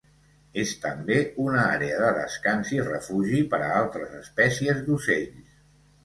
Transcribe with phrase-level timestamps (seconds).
[0.59, 5.53] És també una àrea de descans i refugi per a altres espècies d'ocells.